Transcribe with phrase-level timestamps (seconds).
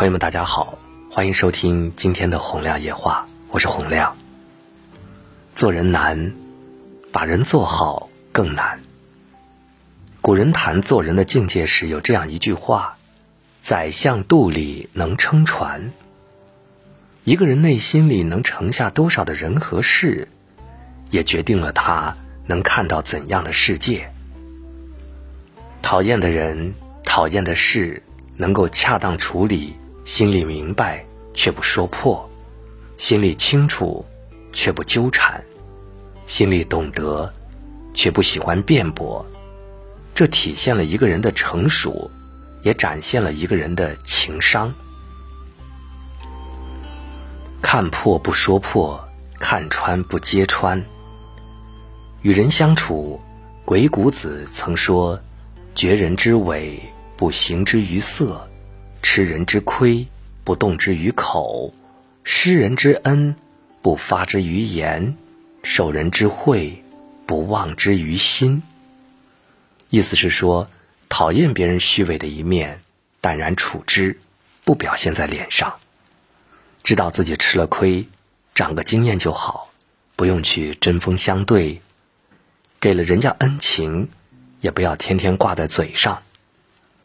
[0.00, 0.78] 朋友们，大家好，
[1.10, 4.16] 欢迎收听今天的洪亮夜话，我是洪亮。
[5.54, 6.32] 做人难，
[7.12, 8.80] 把人做好更难。
[10.22, 12.96] 古人谈做人的境界时，有这样一句话
[13.60, 15.92] ：“宰相肚里能撑船。”
[17.24, 20.28] 一个人内心里能盛下多少的人和事，
[21.10, 24.10] 也决定了他能看到怎样的世界。
[25.82, 26.72] 讨厌的人，
[27.04, 28.02] 讨厌的事，
[28.38, 29.76] 能够恰当处理，
[30.10, 32.28] 心里明白却不说破，
[32.98, 34.04] 心里清楚
[34.52, 35.40] 却不纠缠，
[36.24, 37.32] 心里懂得
[37.94, 39.24] 却不喜欢辩驳，
[40.12, 42.10] 这体现了一个人的成熟，
[42.64, 44.74] 也展现了一个人的情商。
[47.62, 49.00] 看破不说破，
[49.38, 50.84] 看穿不揭穿。
[52.22, 53.20] 与人相处，
[53.64, 55.16] 鬼谷子曾说
[55.76, 56.82] ：“绝人之伪，
[57.16, 58.44] 不行之于色；
[59.02, 60.06] 吃人之亏，
[60.44, 61.72] 不动之于口；
[62.22, 63.34] 施人之恩，
[63.82, 65.14] 不发之于言；
[65.62, 66.82] 受人之惠，
[67.26, 68.62] 不忘之于心。”
[69.90, 70.68] 意思是说，
[71.08, 72.80] 讨厌别人虚伪的一面，
[73.20, 74.20] 淡然处之，
[74.64, 75.78] 不表现在脸上。
[76.84, 78.06] 知道自己吃了亏，
[78.54, 79.70] 长个经验就好，
[80.16, 81.80] 不用去针锋相对。
[82.78, 84.08] 给了人家恩情，
[84.60, 86.22] 也不要天天挂在嘴上。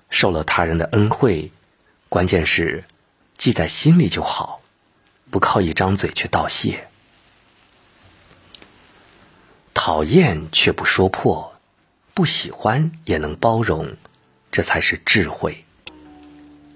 [0.09, 1.51] 受了他人的恩惠，
[2.09, 2.85] 关键是
[3.37, 4.61] 记在心里就好，
[5.31, 6.87] 不靠一张嘴去道谢。
[9.73, 11.53] 讨厌却不说破，
[12.13, 13.97] 不喜欢也能包容，
[14.51, 15.65] 这才是智慧。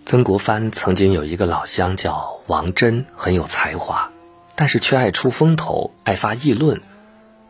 [0.05, 4.11] 曾国藩曾经有一个老乡叫王真，很有才华，
[4.55, 6.81] 但是却爱出风头，爱发议论，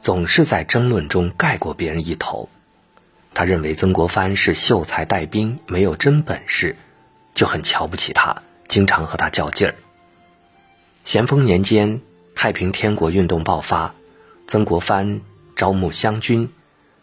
[0.01, 2.49] 总是在争论中盖过别人一头。
[3.33, 6.75] 他认为曾国藩是秀才带兵，没有真本事，
[7.39, 9.75] 就很瞧不起他，经常和他较劲儿。
[11.05, 12.01] 咸丰年间，
[12.35, 13.95] 太平天国运动爆发，
[14.45, 15.21] 曾国藩
[15.55, 16.51] 招募湘军，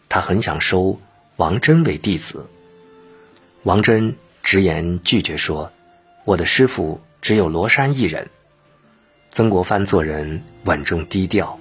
[0.09, 0.99] 他很想收
[1.37, 2.45] 王真为弟子。
[3.63, 4.15] 王真。
[4.43, 5.73] 直言拒绝说
[6.23, 8.29] ：“我的师傅只有罗山一人。”
[9.31, 11.59] 曾国藩做人稳重低调，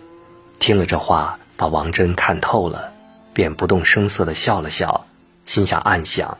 [0.60, 2.92] 听了这话，把王真看透了，
[3.32, 5.06] 便不动声色的笑了笑，
[5.46, 6.38] 心下暗想：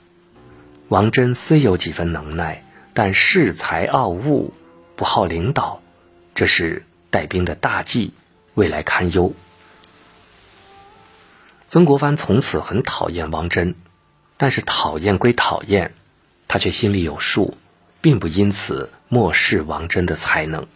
[0.88, 2.62] 王真虽有几分能耐，
[2.94, 4.54] 但恃才傲物，
[4.94, 5.82] 不好领导，
[6.34, 8.12] 这是带兵的大忌，
[8.54, 9.32] 未来堪忧。
[11.66, 13.74] 曾国藩从此很讨厌王真，
[14.36, 15.92] 但是讨厌归讨厌。
[16.47, 17.56] 他却心里有数，
[18.00, 20.68] 并不因此漠视王真的才能。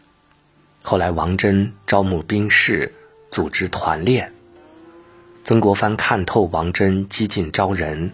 [0.82, 2.92] 后来，王真招募兵士，
[3.30, 4.32] 组织团练。
[5.44, 8.10] 曾国藩看透王真激进招人，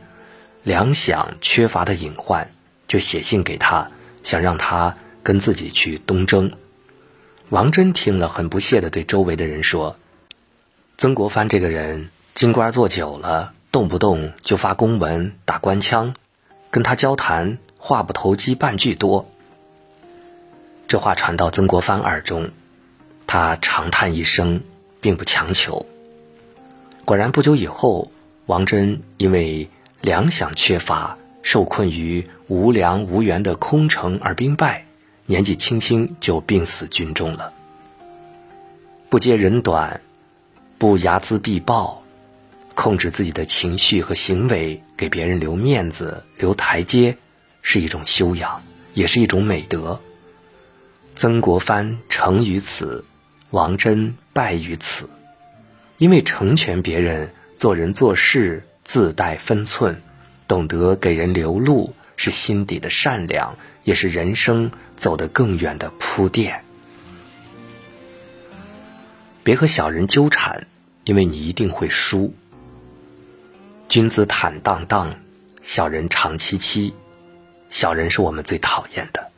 [0.67, 2.51] 粮饷缺乏的隐患，
[2.89, 3.89] 就写信给他，
[4.25, 6.51] 想让他跟自己去东征。
[7.51, 9.97] 王真听了，很不屑地对周围的人说
[10.99, 16.17] ：“曾国藩这个人，京官做久了，动不动就发公文、打官腔。”
[16.69, 19.31] 跟他交谈，话不投机半句多。
[20.89, 22.51] 这话传到曾国藩耳中，
[23.29, 24.63] 他长叹一声，
[25.01, 25.87] 并不强求。
[27.05, 28.11] 果然，不久以后，
[28.47, 29.71] 王真因为
[30.07, 34.87] 粮饷缺乏，受困于无粮无援的空城而兵败，
[35.25, 37.53] 年纪轻轻就病死军中了。
[39.09, 40.01] 不揭人短，
[40.79, 42.05] 不睚眦必报。
[42.77, 47.17] 控制自己的情绪和行为，给别人留面子、留台阶，
[47.61, 48.63] 是一种修养，
[48.95, 50.01] 也是一种美德。
[51.17, 53.05] 曾国藩成于此，
[53.51, 55.11] 王真败于此。
[55.99, 60.01] 因为成全别人，做人做事自带分寸，
[60.47, 66.63] 懂得给人留路，是心底的善良，也是人生走得更远的铺垫。
[69.43, 70.69] 别和小人纠缠，
[71.03, 72.33] 因为你一定会输。
[73.89, 75.19] 君子坦荡荡，
[75.65, 76.95] 小人长戚戚。
[77.69, 79.33] 小人是我们最讨厌的，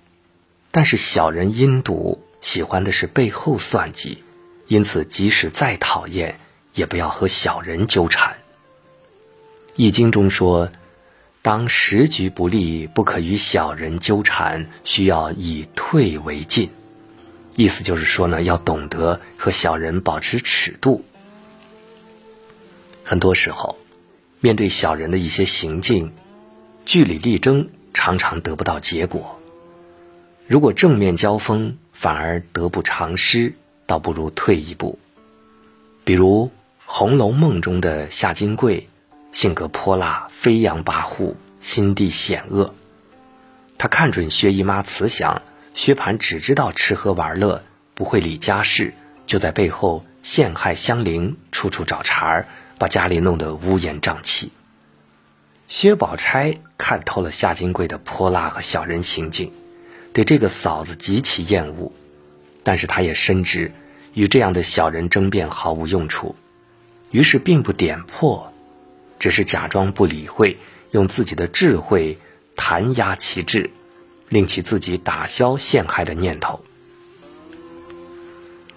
[0.70, 4.22] 但是小人阴毒，喜欢的是背后算计，
[4.66, 6.38] 因此即使再讨厌，
[6.74, 8.36] 也不要和小人纠缠。
[9.78, 10.72] 易经中说
[11.40, 16.70] ：“当时局不利，不可与小人纠缠，需要以退为进。”
[17.54, 21.04] 意思就是说呢，要懂得和小人保持尺度。
[23.04, 23.78] 很多时候。
[24.40, 26.12] 面对小人的一些行径，
[26.86, 29.40] 据理力争常常得不到结果。
[30.46, 33.54] 如果正面交锋反而得不偿失，
[33.84, 35.00] 倒不如退一步。
[36.04, 36.46] 比如
[36.86, 38.88] 《红楼梦》中的夏金桂，
[39.32, 42.74] 性格泼辣，飞扬跋扈，心地险恶。
[43.76, 45.42] 他看准薛姨妈慈祥，
[45.74, 47.62] 薛蟠只知道吃喝玩乐，
[47.94, 48.94] 不会理家事，
[49.26, 52.48] 就在背后陷害香菱，处处找茬儿，
[52.78, 54.50] 把家里弄得乌烟瘴气。
[55.68, 59.52] 薛宝钗看透了夏金桂的泼辣和小人行径，
[60.12, 61.92] 对这个嫂子极其厌恶，
[62.64, 63.70] 但是她也深知
[64.14, 66.34] 与这样的小人争辩毫无用处，
[67.10, 68.47] 于是并不点破，
[69.18, 70.56] 只是假装不理会。
[70.90, 72.16] 用自己的智慧
[72.56, 73.68] 弹压其志，
[74.30, 76.64] 令其自己打消陷害的念头。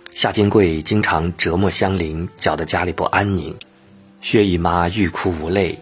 [0.10, 3.56] 夏金桂经常折磨香菱，搅得家里不安宁。
[4.22, 5.80] 薛姨妈欲哭无泪，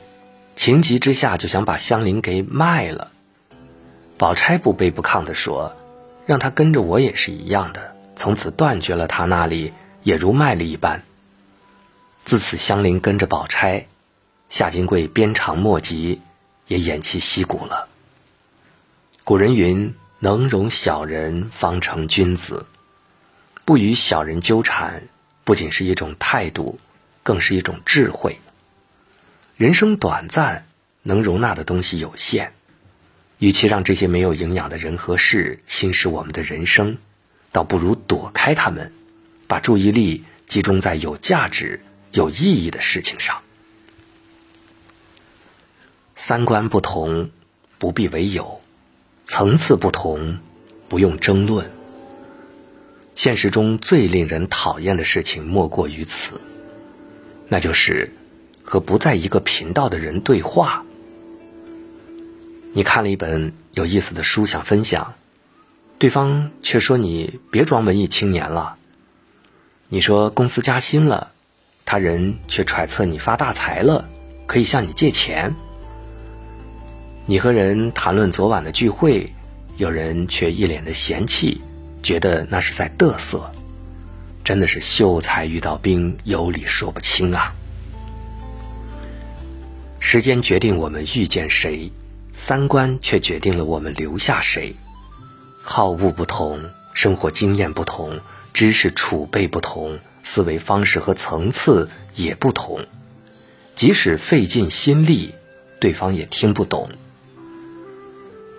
[0.55, 3.11] 情急之下就想把香菱给卖了。
[4.15, 5.75] 宝钗不卑不亢地说
[6.27, 9.73] ：“让她跟着我也是一样的，从此断绝了她那里，
[10.03, 11.01] 也如卖了一般。”
[12.23, 13.87] 自此，香菱跟着宝钗。
[14.49, 16.21] 夏金桂鞭长莫及，
[16.67, 17.87] 也偃旗息鼓了。
[19.23, 22.65] 古人云：“能容小人，方成君子。”
[23.63, 25.03] 不与小人纠缠，
[25.43, 26.79] 不仅是一种态度，
[27.21, 28.39] 更是一种智慧。
[29.55, 30.65] 人生短暂，
[31.03, 32.53] 能容纳的东西有限，
[33.37, 36.97] 与其让这些没有营养的人和事侵蚀我们的人生，
[37.51, 38.91] 倒不如躲开他们，
[39.45, 41.79] 把注意力集中在有价值、
[42.11, 43.43] 有意义的事情上。
[46.21, 47.29] 三观不同，
[47.77, 48.59] 不必为友；
[49.23, 50.37] 层次不同，
[50.89, 51.71] 不用争论。
[53.15, 56.41] 现实中最令人讨厌的事情莫过于此，
[57.47, 58.11] 那就是
[58.65, 60.83] 和不在一个频道的人对话。
[62.73, 65.15] 你看了一本有意思的书，想分享，
[65.99, 68.75] 对方却说你别装文艺青年了。
[69.87, 71.31] 你说公司加薪了，
[71.85, 74.09] 他人却揣测你发大财了，
[74.47, 75.55] 可以向你借钱。
[77.29, 79.31] 你和人谈论昨晚的聚会，
[79.77, 81.61] 有人却一脸的嫌弃，
[82.01, 83.51] 觉得那是在嘚瑟，
[84.43, 87.53] 真的是秀才遇到兵，有理说不清啊。
[89.99, 91.91] 时间决定我们遇见谁，
[92.33, 94.75] 三观却决定了我们留下谁。
[95.61, 96.59] 好恶不同，
[96.95, 98.21] 生活经验不同，
[98.53, 102.87] 知识储备不同，思维方式和层次也不同，
[103.75, 105.35] 即使费尽心力，
[105.79, 106.89] 对方也听不懂。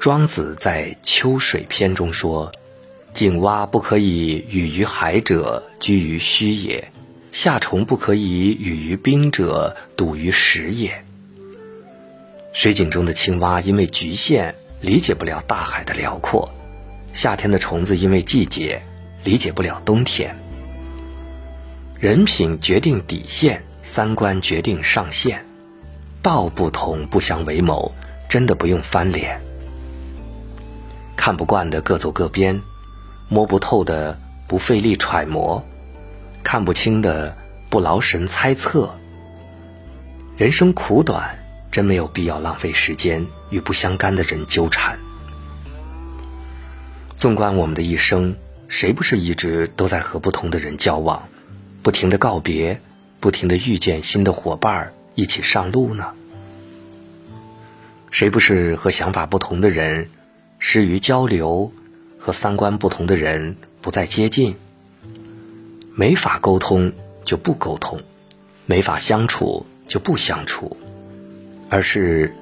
[0.01, 2.51] 庄子在《秋水篇》中说
[3.13, 6.83] ：“井蛙不可以语于海者，居于虚也；
[7.33, 11.05] 夏虫不可以语于冰者，笃于实也。”
[12.55, 16.49] 水井中的青蛙因为局限，理解不了大海的辽阔；
[17.13, 18.81] 夏天的虫子因为季节，
[19.23, 20.35] 理解不了冬天。
[21.99, 25.45] 人品决定底线，三观决定上限。
[26.23, 27.93] 道不同不相为谋，
[28.31, 29.39] 真的不用翻脸。
[31.21, 32.63] 看不惯的各走各边，
[33.29, 34.19] 摸不透的
[34.49, 35.63] 不费力揣摩，
[36.43, 37.37] 看不清的
[37.69, 38.99] 不劳神猜测。
[40.39, 41.39] 人生苦短，
[41.71, 44.99] 真没有必要浪费时间与不相干的人纠缠。
[47.19, 48.35] 纵观我们的一生，
[48.67, 51.29] 谁不是一直都在和不同的人交往，
[51.83, 52.81] 不停的告别，
[53.21, 56.13] 不停的遇见新的伙伴一起上路呢？
[58.11, 60.09] 谁不是和想法不同的人？
[60.63, 61.73] 失于交流，
[62.19, 64.55] 和三观不同的人不再接近，
[65.95, 66.93] 没法沟通
[67.25, 67.99] 就不沟通，
[68.67, 70.77] 没法相处就不相处，
[71.71, 72.33] 而是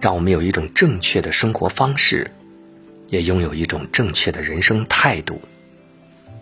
[0.00, 2.30] 让我们有一种正确的生活方式，
[3.08, 5.40] 也拥有一种正确的人生态度。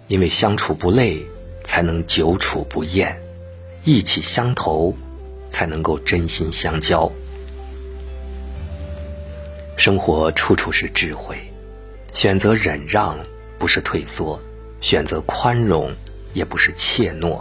[0.09, 1.25] 因为相处不累，
[1.65, 3.11] 才能久处不厌；
[3.83, 4.95] 意气相投，
[5.49, 7.11] 才能够真心相交。
[9.77, 11.37] 生活处处是智慧，
[12.13, 13.19] 选择忍让
[13.59, 14.41] 不是退缩，
[14.81, 15.93] 选择宽容
[16.35, 17.41] 也不是怯懦。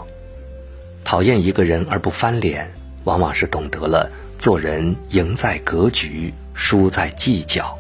[1.04, 2.72] 讨厌一个人而不翻脸，
[3.04, 7.78] 往往是懂得了做人赢在格局，输在计较。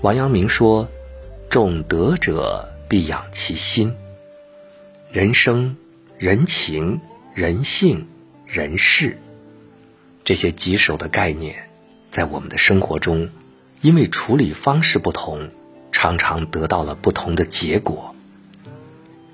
[0.00, 0.88] 王阳明说
[1.48, 3.94] ：“重德者必养其心。”
[5.10, 5.76] 人生、
[6.18, 7.00] 人情、
[7.34, 8.08] 人性、
[8.46, 9.16] 人事，
[10.24, 11.68] 这些棘手的概念。
[12.14, 13.28] 在我们的生活中，
[13.80, 15.50] 因为处理方式不同，
[15.90, 18.14] 常常得到了不同的结果。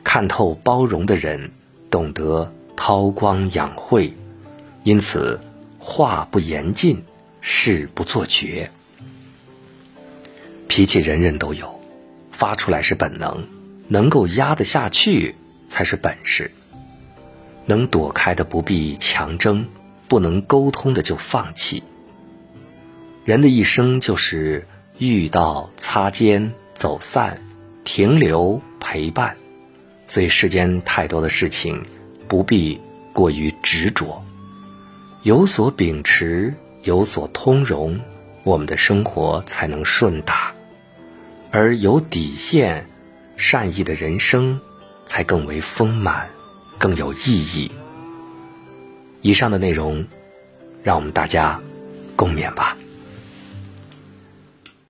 [0.02, 1.50] 看透包容的人，
[1.90, 4.14] 懂得韬光养晦，
[4.82, 5.38] 因此
[5.78, 7.04] 话不言尽，
[7.42, 8.70] 事不做绝。
[10.66, 11.78] 脾气人人都有，
[12.32, 13.46] 发出来是本能，
[13.88, 15.34] 能够压得下去
[15.68, 16.50] 才是本事。
[17.66, 19.66] 能躲开的不必强争，
[20.08, 21.82] 不能沟通的就放弃。
[23.30, 24.66] 人的一生就是
[24.98, 27.40] 遇到、擦肩、走散、
[27.84, 29.36] 停留、陪伴，
[30.08, 31.80] 所以世间太多的事情，
[32.26, 32.80] 不必
[33.12, 34.20] 过于执着，
[35.22, 38.00] 有所秉持，有所通融，
[38.42, 40.52] 我们的生活才能顺达，
[41.52, 42.84] 而有底线、
[43.36, 44.60] 善意的人生，
[45.06, 46.28] 才更为丰满，
[46.78, 47.70] 更有意义。
[49.20, 50.04] 以上的内容，
[50.82, 51.60] 让我们大家
[52.16, 52.76] 共勉吧。